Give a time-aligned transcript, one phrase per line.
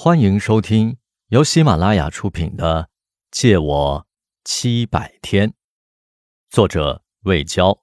[0.00, 0.96] 欢迎收听
[1.30, 2.84] 由喜马拉雅出品的
[3.32, 4.06] 《借我
[4.44, 5.48] 七百天》，
[6.48, 7.82] 作者魏娇，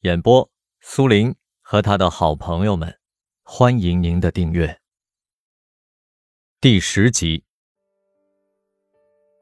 [0.00, 0.50] 演播
[0.82, 2.98] 苏林和他的好朋友们。
[3.42, 4.78] 欢迎您的订阅。
[6.60, 7.44] 第十集，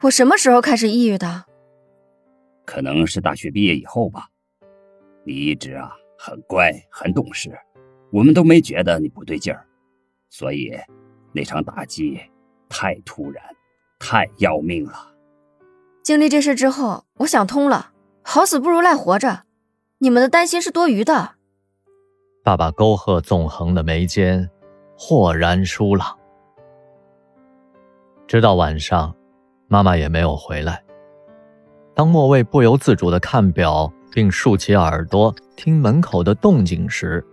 [0.02, 1.46] 我什么时候开始抑郁的？
[2.64, 4.28] 可能是大学毕业以后吧。
[5.26, 7.50] 你一直啊很乖，很懂事，
[8.12, 9.66] 我们都没觉得你不对劲儿，
[10.30, 10.72] 所以。
[11.32, 12.20] 那场打击
[12.68, 13.42] 太突然，
[13.98, 15.14] 太要命了。
[16.02, 19.44] 经历这事之后，我想通了，好死不如赖活着。
[19.98, 21.36] 你们的担心是多余的。
[22.44, 24.50] 爸爸沟壑纵横的眉间
[24.98, 26.18] 豁然舒朗。
[28.26, 29.14] 直到晚上，
[29.68, 30.82] 妈妈也没有回来。
[31.94, 37.24] 当莫卫不由自主的看表，并竖起耳朵听门口的动静时，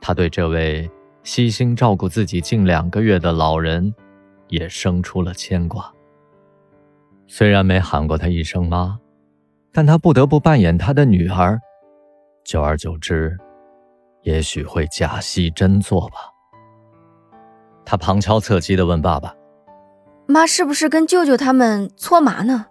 [0.00, 0.88] 他对这位。
[1.24, 3.92] 悉心照顾自己近两个月的老人，
[4.48, 5.90] 也生出了牵挂。
[7.26, 8.98] 虽然没喊过他一声妈，
[9.72, 11.58] 但他不得不扮演他的女儿。
[12.44, 13.34] 久而久之，
[14.22, 16.16] 也许会假戏真做吧。
[17.86, 19.34] 他旁敲侧击地问爸爸
[20.28, 22.66] ：“妈是不是跟舅舅他们搓麻呢？”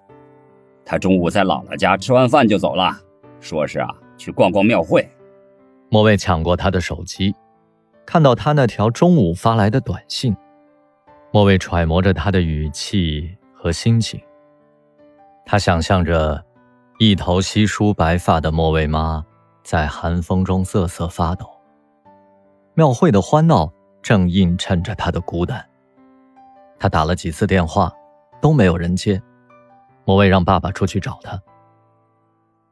[0.86, 2.95] 他中午在姥姥家吃完饭就走了，
[3.40, 5.10] 说是啊去逛逛庙会。
[5.90, 7.34] 莫卫抢过他的手机。
[8.06, 10.36] 看到他那条中午发来的短信，
[11.32, 14.22] 莫蔚揣摩着他的语气和心情。
[15.45, 16.44] 他想象着
[17.00, 19.26] 一头稀疏白发的莫蔚妈
[19.64, 21.50] 在寒风中瑟瑟发抖。
[22.76, 25.64] 庙会的欢闹正映衬着他的孤单。
[26.80, 27.94] 他打了几次电话，
[28.42, 29.22] 都没有人接。
[30.06, 31.42] 莫蔚让爸爸出去找他，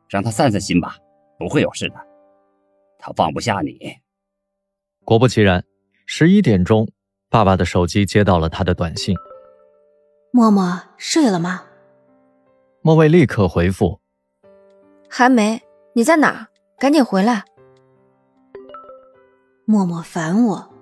[0.10, 0.98] 让他散散心吧，
[1.38, 1.96] 不会有事的。
[3.00, 4.01] 他放不下你。
[5.04, 5.66] 果不其然，
[6.06, 6.88] 十一点钟，
[7.28, 9.16] 爸爸的手机接到了他的短信
[10.32, 11.64] ：“默默睡了吗？”
[12.82, 14.00] 莫蔚立刻回复
[15.10, 15.62] ：“还没。
[15.94, 16.48] 你在哪？
[16.78, 17.44] 赶紧回来。”
[19.66, 20.74] 默默烦我，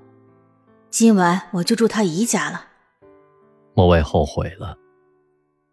[0.90, 2.66] 今晚我就住他姨家了。
[3.74, 4.78] 莫蔚后悔了，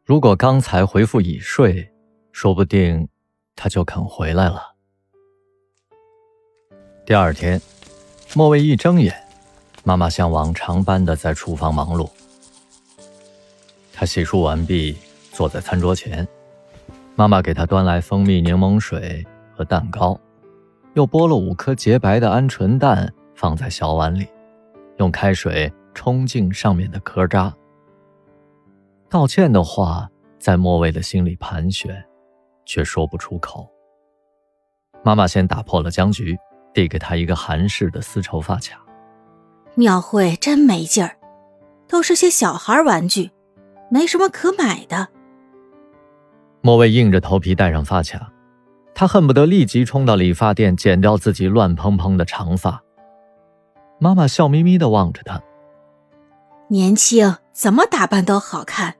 [0.04, 1.92] 如果刚才回复已睡，
[2.32, 3.08] 说不定
[3.56, 4.74] 他就肯回来了。
[7.04, 7.60] 第二天。
[8.36, 9.16] 莫蔚一睁眼，
[9.82, 12.06] 妈妈像往常般的在厨房忙碌。
[13.94, 14.94] 她洗漱完毕，
[15.32, 16.28] 坐在餐桌前，
[17.14, 19.26] 妈妈给她端来蜂蜜柠檬水
[19.56, 20.20] 和蛋糕，
[20.92, 24.28] 又剥了五颗洁白的鹌鹑蛋放在小碗里，
[24.98, 27.50] 用开水冲净上面的壳渣。
[29.08, 32.04] 道歉的话在莫蔚的心里盘旋，
[32.66, 33.66] 却说不出口。
[35.02, 36.36] 妈妈先打破了僵局。
[36.76, 38.78] 递给他一个韩式的丝绸发卡。
[39.76, 41.16] 庙会真没劲儿，
[41.88, 43.30] 都是些小孩玩具，
[43.90, 45.08] 没什么可买的。
[46.60, 48.30] 莫蔚硬着头皮戴上发卡，
[48.94, 52.82] 他恨不得立即冲到理发店剪掉自己乱蓬蓬的长发。
[53.98, 55.40] 妈妈笑眯眯的望着他，
[56.68, 58.96] 年轻怎么打扮都好看，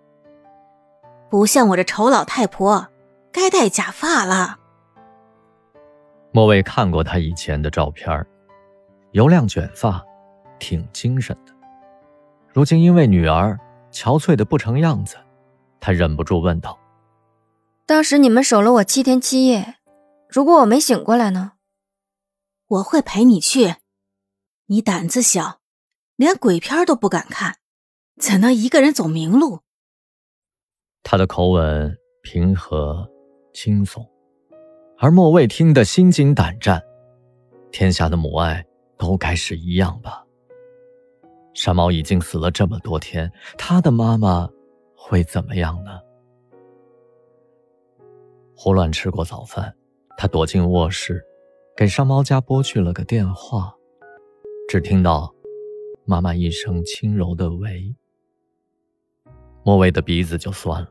[1.29, 2.89] 不像我这丑老太婆，
[3.31, 4.61] 该戴假发了。
[6.37, 8.27] 莫蔚看过他以前的照片
[9.13, 10.05] 油亮卷发，
[10.59, 11.53] 挺精神的。
[12.53, 13.59] 如今因为女儿
[13.91, 15.17] 憔悴的不成样子，
[15.81, 16.79] 他忍不住问道
[17.89, 19.77] ：“当时你们守了我七天七夜，
[20.29, 21.53] 如果我没醒过来呢
[22.69, 23.77] ？”“我会陪你去。
[24.67, 25.61] 你胆子小，
[26.17, 27.57] 连鬼片都不敢看，
[28.21, 29.61] 怎能一个人走明路？”
[31.03, 33.11] 他的口吻平和
[33.55, 34.07] 轻松。
[34.99, 36.83] 而莫蔚听得心惊胆战，
[37.71, 38.65] 天下的母爱
[38.97, 40.25] 都该是一样吧？
[41.53, 44.49] 山猫已经死了这么多天，他的妈妈
[44.97, 46.01] 会怎么样呢？
[48.57, 49.75] 胡乱吃过早饭，
[50.17, 51.23] 他躲进卧室，
[51.77, 53.75] 给山猫家拨去了个电话，
[54.67, 55.35] 只听到
[56.07, 57.95] 妈妈一声轻柔的“喂”，
[59.63, 60.91] 莫蔚的鼻子就酸了，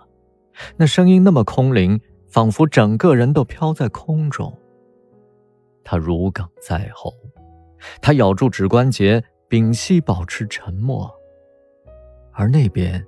[0.77, 1.99] 那声音那么空灵。
[2.35, 4.53] 仿佛整个人都飘在空中。
[5.85, 7.13] 他如鲠在喉，
[8.01, 11.09] 他咬住指关节，屏息保持沉默。
[12.33, 13.01] 而那边，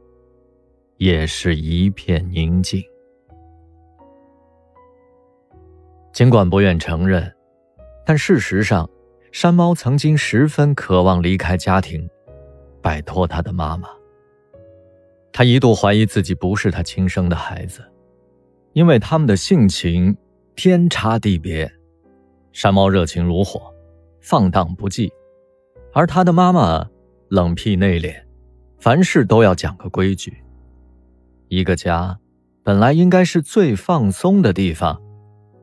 [0.95, 2.81] 也是一片宁静。
[6.13, 7.29] 尽管不愿承认，
[8.05, 8.89] 但事实上，
[9.33, 12.09] 山猫曾经十分渴望离开家庭，
[12.81, 13.89] 摆脱他的妈妈。
[15.33, 17.83] 他一度怀疑自己不是他亲生的孩子。
[18.77, 20.15] 因为他们的性情
[20.55, 21.67] 天差地别，
[22.51, 23.73] 山猫热情如火，
[24.21, 25.09] 放荡不羁，
[25.91, 26.87] 而他的妈妈
[27.29, 28.13] 冷僻内敛，
[28.77, 30.43] 凡事都要讲个规矩。
[31.47, 32.19] 一个家
[32.61, 35.01] 本来应该是最放松的地方，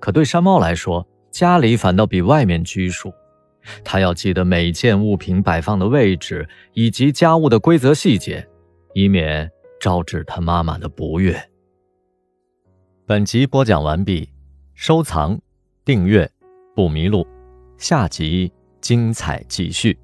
[0.01, 3.15] 可对山猫来说，家里反倒比外面拘束。
[3.85, 8.45] 他要记得每件物品摆放的位置以及家务的规则细节，
[8.93, 9.49] 以免
[9.81, 11.41] 招致他妈妈的不悦。
[13.07, 14.27] 本集播讲完毕，
[14.73, 15.39] 收藏、
[15.85, 16.27] 订阅，
[16.75, 17.27] 不迷路。
[17.77, 19.99] 下集精彩继续。